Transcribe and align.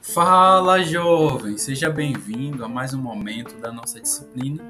Fala, 0.00 0.80
jovem! 0.82 1.58
Seja 1.58 1.90
bem-vindo 1.90 2.64
a 2.64 2.68
mais 2.68 2.94
um 2.94 3.02
momento 3.02 3.60
da 3.60 3.72
nossa 3.72 4.00
disciplina. 4.00 4.62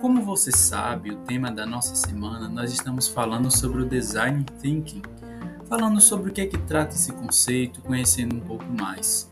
Como 0.00 0.22
você 0.22 0.52
sabe, 0.52 1.10
o 1.10 1.16
tema 1.16 1.50
da 1.50 1.66
nossa 1.66 1.96
semana 1.96 2.48
nós 2.48 2.72
estamos 2.72 3.08
falando 3.08 3.50
sobre 3.50 3.82
o 3.82 3.88
design 3.88 4.44
thinking, 4.62 5.02
falando 5.68 6.00
sobre 6.00 6.30
o 6.30 6.32
que 6.32 6.42
é 6.42 6.46
que 6.46 6.56
trata 6.56 6.94
esse 6.94 7.12
conceito, 7.12 7.82
conhecendo 7.82 8.36
um 8.36 8.40
pouco 8.40 8.64
mais. 8.66 9.29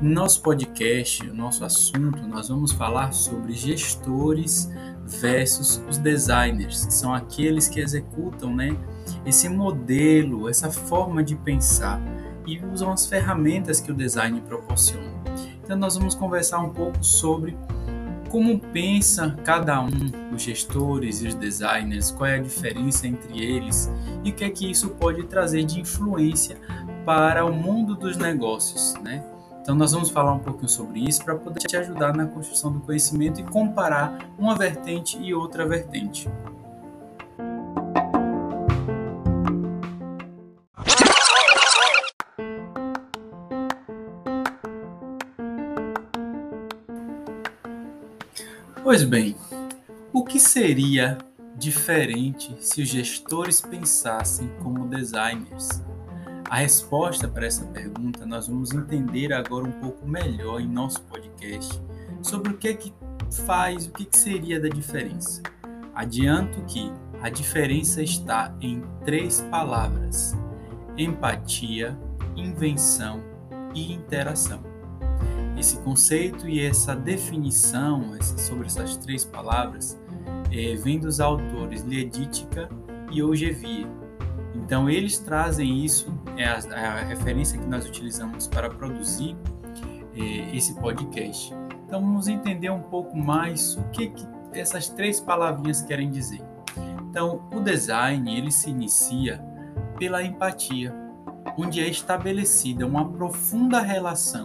No 0.00 0.10
nosso 0.10 0.42
podcast, 0.42 1.26
nosso 1.32 1.64
assunto, 1.64 2.26
nós 2.26 2.48
vamos 2.48 2.72
falar 2.72 3.12
sobre 3.12 3.52
gestores 3.52 4.70
versus 5.04 5.82
os 5.88 5.98
designers, 5.98 6.86
que 6.86 6.92
são 6.92 7.14
aqueles 7.14 7.68
que 7.68 7.80
executam, 7.80 8.54
né, 8.54 8.76
esse 9.24 9.48
modelo, 9.48 10.48
essa 10.48 10.70
forma 10.70 11.22
de 11.22 11.36
pensar 11.36 12.00
e 12.46 12.60
usam 12.72 12.92
as 12.92 13.06
ferramentas 13.06 13.80
que 13.80 13.90
o 13.90 13.94
design 13.94 14.40
proporciona. 14.40 15.14
Então 15.62 15.76
nós 15.76 15.96
vamos 15.96 16.14
conversar 16.14 16.60
um 16.60 16.70
pouco 16.70 17.02
sobre 17.04 17.56
como 18.30 18.58
pensa 18.58 19.36
cada 19.44 19.80
um, 19.80 20.34
os 20.34 20.42
gestores 20.42 21.22
e 21.22 21.28
os 21.28 21.34
designers, 21.34 22.10
qual 22.10 22.28
é 22.28 22.36
a 22.36 22.42
diferença 22.42 23.06
entre 23.06 23.42
eles 23.42 23.90
e 24.24 24.30
o 24.30 24.32
que 24.34 24.44
é 24.44 24.50
que 24.50 24.70
isso 24.70 24.90
pode 24.90 25.24
trazer 25.24 25.64
de 25.64 25.80
influência 25.80 26.58
para 27.04 27.44
o 27.44 27.52
mundo 27.52 27.94
dos 27.94 28.16
negócios, 28.16 28.94
né? 29.02 29.24
Então 29.66 29.74
nós 29.74 29.90
vamos 29.90 30.10
falar 30.10 30.32
um 30.32 30.38
pouquinho 30.38 30.68
sobre 30.68 31.00
isso 31.00 31.24
para 31.24 31.34
poder 31.34 31.58
te 31.58 31.76
ajudar 31.76 32.14
na 32.14 32.24
construção 32.24 32.72
do 32.72 32.78
conhecimento 32.78 33.40
e 33.40 33.42
comparar 33.42 34.16
uma 34.38 34.54
vertente 34.54 35.18
e 35.20 35.34
outra 35.34 35.66
vertente. 35.66 36.30
Pois 48.84 49.02
bem, 49.02 49.34
o 50.12 50.24
que 50.24 50.38
seria 50.38 51.18
diferente 51.56 52.54
se 52.60 52.82
os 52.82 52.88
gestores 52.88 53.60
pensassem 53.60 54.48
como 54.62 54.86
designers? 54.86 55.82
A 56.48 56.56
resposta 56.56 57.26
para 57.26 57.46
essa 57.46 57.64
pergunta 57.66 58.24
nós 58.24 58.46
vamos 58.46 58.72
entender 58.72 59.32
agora 59.32 59.66
um 59.66 59.72
pouco 59.72 60.06
melhor 60.06 60.60
em 60.60 60.68
nosso 60.68 61.02
podcast 61.02 61.80
sobre 62.22 62.52
o 62.52 62.56
que 62.56 62.68
é 62.68 62.74
que 62.74 62.94
faz, 63.44 63.86
o 63.86 63.90
que, 63.90 64.04
que 64.04 64.16
seria 64.16 64.60
da 64.60 64.68
diferença. 64.68 65.42
Adianto 65.92 66.62
que 66.62 66.92
a 67.20 67.28
diferença 67.28 68.00
está 68.00 68.54
em 68.60 68.80
três 69.04 69.40
palavras: 69.50 70.36
empatia, 70.96 71.98
invenção 72.36 73.20
e 73.74 73.92
interação. 73.92 74.62
Esse 75.58 75.78
conceito 75.78 76.48
e 76.48 76.60
essa 76.60 76.94
definição 76.94 78.14
essa, 78.14 78.38
sobre 78.38 78.66
essas 78.66 78.96
três 78.98 79.24
palavras 79.24 79.98
é, 80.52 80.76
vem 80.76 81.00
dos 81.00 81.18
autores 81.18 81.82
Lieditica 81.82 82.68
e 83.10 83.20
Ogevie. 83.20 84.05
Então, 84.64 84.88
eles 84.88 85.18
trazem 85.18 85.84
isso, 85.84 86.12
é 86.36 86.44
a, 86.44 86.56
a, 86.56 87.00
referência 87.02 87.58
que 87.58 87.66
nós 87.66 87.86
utilizamos 87.86 88.46
para 88.46 88.68
produzir 88.70 89.36
é, 90.14 90.56
esse 90.56 90.74
podcast. 90.74 91.54
Então, 91.86 92.00
vamos 92.00 92.26
entender 92.26 92.70
um 92.70 92.82
pouco 92.82 93.16
mais 93.16 93.76
o 93.76 93.84
que, 93.90 94.08
que 94.08 94.26
essas 94.52 94.88
três 94.88 95.20
palavrinhas 95.20 95.82
querem 95.82 96.10
dizer. 96.10 96.42
Então, 97.08 97.48
o 97.52 97.60
design 97.60 98.36
ele 98.36 98.50
se 98.50 98.70
inicia 98.70 99.40
pela 99.98 100.22
empatia, 100.22 100.94
onde 101.56 101.80
é 101.80 101.88
estabelecida 101.88 102.86
uma 102.86 103.08
profunda 103.08 103.80
relação 103.80 104.44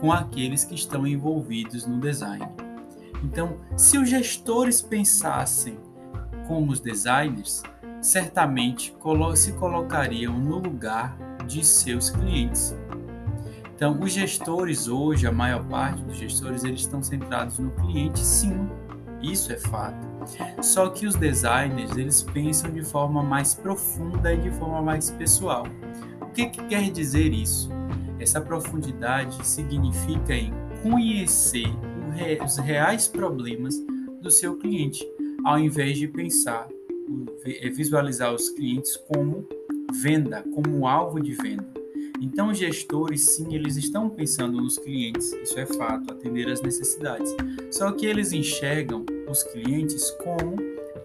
com 0.00 0.10
aqueles 0.10 0.64
que 0.64 0.74
estão 0.74 1.06
envolvidos 1.06 1.86
no 1.86 2.00
design. 2.00 2.48
Então, 3.22 3.58
se 3.76 3.98
os 3.98 4.08
gestores 4.08 4.80
pensassem 4.80 5.78
como 6.48 6.72
os 6.72 6.80
designers, 6.80 7.62
certamente 8.00 8.94
se 9.36 9.52
colocariam 9.52 10.38
no 10.38 10.58
lugar 10.58 11.16
de 11.46 11.64
seus 11.64 12.10
clientes. 12.10 12.74
Então, 13.74 13.98
os 14.00 14.12
gestores 14.12 14.88
hoje, 14.88 15.26
a 15.26 15.32
maior 15.32 15.64
parte 15.64 16.02
dos 16.02 16.16
gestores, 16.16 16.64
eles 16.64 16.80
estão 16.80 17.02
centrados 17.02 17.58
no 17.58 17.70
cliente, 17.70 18.20
sim, 18.20 18.68
isso 19.22 19.52
é 19.52 19.56
fato. 19.56 20.06
Só 20.62 20.90
que 20.90 21.06
os 21.06 21.14
designers, 21.14 21.96
eles 21.96 22.22
pensam 22.22 22.70
de 22.70 22.82
forma 22.82 23.22
mais 23.22 23.54
profunda 23.54 24.34
e 24.34 24.38
de 24.38 24.50
forma 24.50 24.82
mais 24.82 25.10
pessoal. 25.10 25.64
O 26.20 26.26
que, 26.26 26.46
que 26.46 26.62
quer 26.64 26.90
dizer 26.90 27.32
isso? 27.32 27.70
Essa 28.18 28.40
profundidade 28.40 29.46
significa 29.46 30.34
em 30.34 30.52
conhecer 30.82 31.68
os 32.44 32.58
reais 32.58 33.08
problemas 33.08 33.74
do 34.20 34.30
seu 34.30 34.58
cliente, 34.58 35.06
ao 35.42 35.58
invés 35.58 35.96
de 35.96 36.06
pensar, 36.06 36.68
visualizar 37.74 38.34
os 38.34 38.50
clientes 38.50 38.96
como 38.96 39.46
venda, 39.92 40.42
como 40.54 40.86
alvo 40.86 41.20
de 41.20 41.32
venda. 41.34 41.66
Então, 42.20 42.52
gestores, 42.52 43.22
sim, 43.22 43.54
eles 43.54 43.76
estão 43.76 44.10
pensando 44.10 44.60
nos 44.60 44.78
clientes, 44.78 45.32
isso 45.32 45.58
é 45.58 45.64
fato, 45.64 46.12
atender 46.12 46.48
às 46.50 46.60
necessidades. 46.60 47.34
Só 47.70 47.90
que 47.92 48.04
eles 48.04 48.32
enxergam 48.32 49.06
os 49.28 49.42
clientes 49.42 50.10
como 50.22 50.56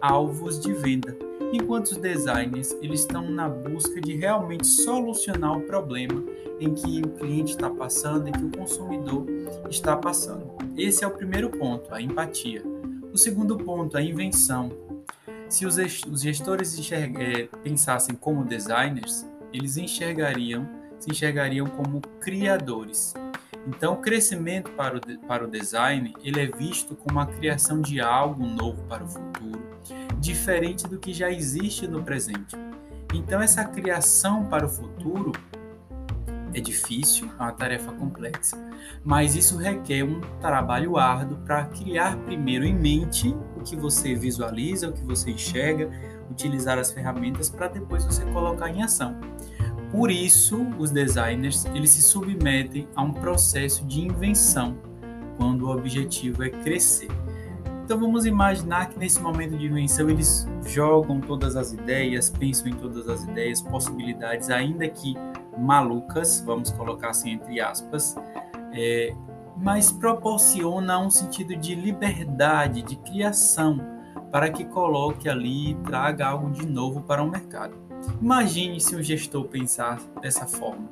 alvos 0.02 0.60
de 0.60 0.74
venda, 0.74 1.18
enquanto 1.54 1.88
os 1.88 1.98
designers 1.98 2.76
eles 2.82 3.00
estão 3.00 3.30
na 3.32 3.48
busca 3.48 4.02
de 4.02 4.16
realmente 4.16 4.68
solucionar 4.68 5.58
o 5.58 5.62
problema 5.62 6.24
em 6.60 6.74
que 6.74 7.02
o 7.02 7.10
cliente 7.12 7.52
está 7.52 7.70
passando, 7.70 8.28
em 8.28 8.32
que 8.32 8.44
o 8.44 8.52
consumidor 8.52 9.26
está 9.70 9.96
passando. 9.96 10.52
Esse 10.78 11.04
é 11.06 11.08
o 11.08 11.12
primeiro 11.12 11.50
ponto, 11.50 11.94
a 11.94 12.02
empatia. 12.02 12.62
O 13.14 13.18
segundo 13.18 13.58
ponto, 13.58 13.98
a 13.98 14.02
invenção. 14.02 14.70
Se 15.48 15.66
os 15.66 16.22
gestores 16.22 16.92
é, 16.92 17.48
pensassem 17.64 18.16
como 18.16 18.44
designers, 18.44 19.26
eles 19.54 19.78
enxergariam, 19.78 20.68
se 21.00 21.12
enxergariam 21.12 21.68
como 21.68 22.02
criadores. 22.20 23.14
Então, 23.68 23.94
o 23.94 23.98
crescimento 23.98 24.72
para 24.72 24.98
o, 24.98 25.20
para 25.28 25.46
o 25.46 25.48
design 25.48 26.14
ele 26.24 26.42
é 26.42 26.46
visto 26.46 26.96
como 26.96 27.20
a 27.20 27.26
criação 27.26 27.82
de 27.82 28.00
algo 28.00 28.46
novo 28.46 28.84
para 28.84 29.04
o 29.04 29.08
futuro, 29.08 29.64
diferente 30.20 30.88
do 30.88 31.00
que 31.00 31.14
já 31.14 31.32
existe 31.32 31.88
no 31.88 32.04
presente. 32.04 32.56
Então, 33.14 33.42
essa 33.42 33.64
criação 33.64 34.46
para 34.46 34.66
o 34.66 34.70
futuro 34.70 35.32
é 36.56 36.60
difícil, 36.62 37.30
é 37.38 37.44
uma 37.44 37.52
tarefa 37.52 37.92
complexa, 37.92 38.58
mas 39.04 39.36
isso 39.36 39.58
requer 39.58 40.04
um 40.04 40.22
trabalho 40.40 40.98
árduo 40.98 41.38
para 41.46 41.66
criar 41.66 42.16
primeiro 42.20 42.64
em 42.64 42.74
mente 42.74 43.36
o 43.58 43.62
que 43.62 43.76
você 43.76 44.16
visualiza, 44.16 44.88
o 44.88 44.94
que 44.94 45.04
você 45.04 45.32
enxerga, 45.32 45.92
utilizar 46.32 46.80
as 46.80 46.94
ferramentas 46.94 47.50
para 47.50 47.68
depois 47.68 48.06
você 48.06 48.24
colocar 48.28 48.70
em 48.70 48.82
ação. 48.82 49.18
Por 49.92 50.10
isso, 50.10 50.66
os 50.80 50.92
designers 50.92 51.66
eles 51.76 51.90
se 51.90 52.02
submetem 52.02 52.88
a 52.96 53.04
um 53.04 53.12
processo 53.12 53.86
de 53.86 54.02
invenção, 54.02 54.78
quando 55.38 55.66
o 55.66 55.72
objetivo 55.72 56.42
é 56.42 56.50
crescer. 56.50 57.10
Então 57.84 58.00
vamos 58.00 58.26
imaginar 58.26 58.90
que 58.90 58.98
nesse 58.98 59.20
momento 59.22 59.58
de 59.58 59.66
invenção 59.66 60.10
eles 60.10 60.48
jogam 60.66 61.20
todas 61.20 61.58
as 61.58 61.74
ideias, 61.74 62.30
pensam 62.30 62.70
em 62.70 62.74
todas 62.74 63.10
as 63.10 63.24
ideias, 63.24 63.62
possibilidades, 63.62 64.50
ainda 64.50 64.88
que 64.88 65.16
malucas, 65.58 66.42
vamos 66.46 66.72
colocar 66.72 67.10
assim 67.10 67.32
entre 67.32 67.60
aspas, 67.60 68.16
é, 68.74 69.14
mas 69.58 69.92
proporciona 69.92 71.00
um 71.00 71.10
sentido 71.10 71.56
de 71.56 71.76
liberdade, 71.76 72.82
de 72.82 72.96
criação, 72.98 73.80
para 74.32 74.50
que 74.50 74.66
coloque 74.66 75.30
ali 75.30 75.72
e 75.72 75.76
traga 75.76 76.28
algo 76.28 76.52
de 76.52 76.66
novo 76.66 77.02
para 77.02 77.24
o 77.24 77.30
mercado. 77.30 77.76
Imagine 78.22 78.80
se 78.80 78.96
um 78.96 79.02
gestor 79.02 79.46
pensar 79.46 80.00
dessa 80.22 80.46
forma. 80.46 80.90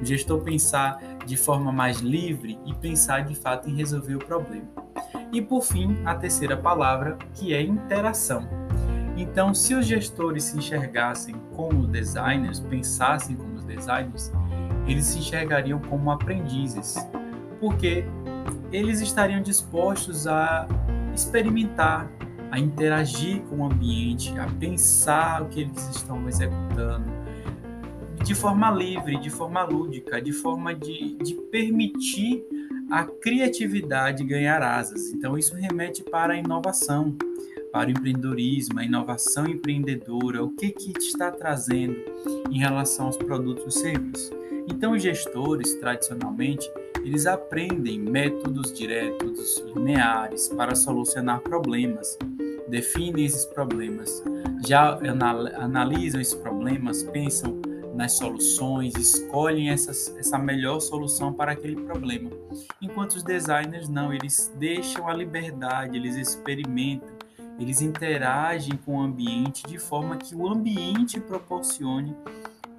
O 0.00 0.04
gestor 0.04 0.40
pensar 0.40 0.98
de 1.26 1.36
forma 1.36 1.70
mais 1.70 1.98
livre 1.98 2.58
e 2.64 2.74
pensar 2.74 3.24
de 3.24 3.34
fato 3.34 3.68
em 3.68 3.76
resolver 3.76 4.14
o 4.14 4.18
problema. 4.18 4.66
E 5.32 5.42
por 5.42 5.62
fim, 5.62 5.98
a 6.04 6.14
terceira 6.14 6.56
palavra, 6.56 7.18
que 7.34 7.52
é 7.52 7.60
interação. 7.60 8.48
Então, 9.16 9.54
se 9.54 9.74
os 9.74 9.86
gestores 9.86 10.44
se 10.44 10.58
enxergassem 10.58 11.34
como 11.54 11.86
designers, 11.86 12.60
pensassem 12.60 13.36
como 13.36 13.55
designers, 13.66 14.32
eles 14.86 15.04
se 15.06 15.18
enxergariam 15.18 15.80
como 15.80 16.10
aprendizes, 16.10 16.96
porque 17.60 18.04
eles 18.72 19.00
estariam 19.00 19.42
dispostos 19.42 20.26
a 20.26 20.66
experimentar, 21.14 22.10
a 22.50 22.58
interagir 22.58 23.42
com 23.42 23.56
o 23.58 23.64
ambiente, 23.64 24.38
a 24.38 24.46
pensar 24.46 25.42
o 25.42 25.48
que 25.48 25.62
eles 25.62 25.88
estão 25.90 26.28
executando, 26.28 27.04
de 28.22 28.34
forma 28.34 28.70
livre, 28.70 29.18
de 29.18 29.30
forma 29.30 29.62
lúdica, 29.62 30.20
de 30.20 30.32
forma 30.32 30.74
de, 30.74 31.16
de 31.16 31.34
permitir 31.50 32.44
a 32.90 33.04
criatividade 33.04 34.24
ganhar 34.24 34.62
asas. 34.62 35.12
Então, 35.12 35.36
isso 35.36 35.54
remete 35.54 36.02
para 36.02 36.34
a 36.34 36.36
inovação, 36.36 37.16
para 37.72 37.88
o 37.88 37.90
empreendedorismo, 37.90 38.78
a 38.78 38.84
inovação 38.84 39.46
empreendedora, 39.46 40.42
o 40.42 40.50
que 40.50 40.70
que 40.70 40.98
está 40.98 41.30
trazendo 41.30 41.96
em 42.50 42.58
relação 42.58 43.06
aos 43.06 43.16
produtos 43.16 43.76
e 43.76 43.80
serviços. 43.80 44.30
Então, 44.68 44.92
os 44.92 45.02
gestores, 45.02 45.74
tradicionalmente, 45.74 46.68
eles 47.04 47.26
aprendem 47.26 48.00
métodos 48.00 48.72
diretos, 48.72 49.62
lineares, 49.74 50.48
para 50.48 50.74
solucionar 50.74 51.40
problemas, 51.40 52.18
definem 52.68 53.24
esses 53.24 53.44
problemas, 53.46 54.22
já 54.66 54.98
analisam 55.56 56.20
esses 56.20 56.34
problemas, 56.34 57.04
pensam 57.04 57.60
nas 57.94 58.12
soluções, 58.12 58.94
escolhem 58.94 59.70
essas, 59.70 60.14
essa 60.18 60.36
melhor 60.36 60.80
solução 60.80 61.32
para 61.32 61.52
aquele 61.52 61.76
problema. 61.76 62.28
Enquanto 62.82 63.12
os 63.12 63.22
designers 63.22 63.88
não, 63.88 64.12
eles 64.12 64.52
deixam 64.58 65.08
a 65.08 65.14
liberdade, 65.14 65.96
eles 65.96 66.16
experimentam, 66.16 67.15
eles 67.58 67.80
interagem 67.80 68.76
com 68.84 68.98
o 68.98 69.00
ambiente 69.00 69.66
de 69.66 69.78
forma 69.78 70.16
que 70.16 70.34
o 70.34 70.48
ambiente 70.48 71.18
proporcione 71.20 72.14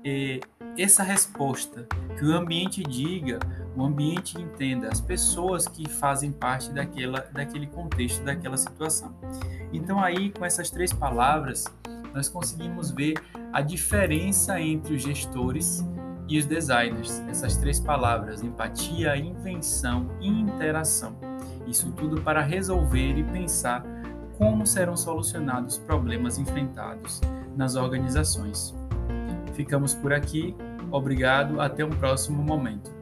é, 0.03 0.39
essa 0.77 1.03
resposta, 1.03 1.88
que 2.18 2.25
o 2.25 2.35
ambiente 2.35 2.83
diga, 2.83 3.39
o 3.75 3.83
ambiente 3.83 4.39
entenda, 4.39 4.88
as 4.89 5.01
pessoas 5.01 5.68
que 5.68 5.89
fazem 5.89 6.31
parte 6.31 6.71
daquela, 6.71 7.19
daquele 7.33 7.68
contexto, 7.68 8.24
daquela 8.24 8.57
situação. 8.57 9.15
Então, 9.74 10.00
aí, 10.00 10.31
com 10.31 10.45
essas 10.45 10.69
três 10.69 10.94
palavras, 10.94 11.65
nós 12.13 12.29
conseguimos 12.29 12.91
ver 12.91 13.15
a 13.51 13.62
diferença 13.62 14.59
entre 14.62 14.95
os 14.95 15.01
gestores 15.01 15.83
e 16.27 16.38
os 16.38 16.45
designers. 16.45 17.19
Essas 17.27 17.57
três 17.57 17.79
palavras: 17.79 18.44
empatia, 18.44 19.15
invenção 19.18 20.09
e 20.19 20.27
interação. 20.27 21.18
Isso 21.68 21.91
tudo 21.91 22.21
para 22.21 22.41
resolver 22.41 23.18
e 23.18 23.24
pensar 23.24 23.83
como 24.38 24.66
serão 24.66 24.95
solucionados 24.95 25.78
os 25.78 25.80
problemas 25.80 26.38
enfrentados 26.38 27.22
nas 27.56 27.75
organizações. 27.75 28.75
Ficamos 29.54 29.94
por 29.95 30.13
aqui. 30.13 30.56
Obrigado. 30.92 31.60
Até 31.60 31.84
um 31.84 31.89
próximo 31.89 32.44
momento. 32.44 32.97